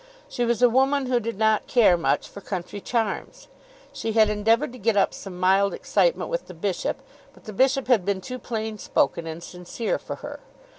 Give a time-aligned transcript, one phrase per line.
[0.27, 3.47] She was a woman who did not care much for country charms.
[3.93, 7.03] She had endeavoured to get up some mild excitement with the bishop,
[7.35, 10.39] but the bishop had been too plain spoken and sincere for her.